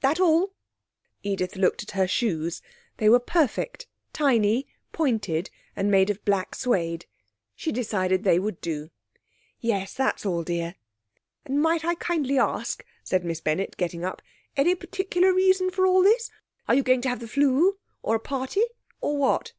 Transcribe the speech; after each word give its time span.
That 0.00 0.18
all?' 0.18 0.54
Edith 1.22 1.56
looked 1.56 1.82
at 1.82 1.90
her 1.90 2.08
shoes; 2.08 2.62
they 2.96 3.10
were 3.10 3.18
perfect, 3.20 3.86
tiny, 4.14 4.66
pointed 4.92 5.50
and 5.76 5.90
made 5.90 6.08
of 6.08 6.24
black 6.24 6.52
suède. 6.52 7.04
She 7.54 7.70
decided 7.70 8.24
they 8.24 8.38
would 8.38 8.62
do. 8.62 8.88
'Yes, 9.60 9.92
that's 9.92 10.24
all, 10.24 10.42
dear.' 10.42 10.76
'And 11.44 11.60
might 11.60 11.84
I 11.84 11.96
kindly 11.96 12.38
ask,' 12.38 12.82
said 13.02 13.26
Miss 13.26 13.42
Bennett, 13.42 13.76
getting 13.76 14.06
up, 14.06 14.22
'any 14.56 14.74
particular 14.74 15.34
reason 15.34 15.70
for 15.70 15.84
all 15.86 16.02
this? 16.02 16.30
Are 16.66 16.74
you 16.74 16.82
going 16.82 17.02
to 17.02 17.10
have 17.10 17.20
the 17.20 17.28
flu, 17.28 17.76
or 18.02 18.14
a 18.16 18.20
party, 18.20 18.62
or 19.02 19.18
what?' 19.18 19.52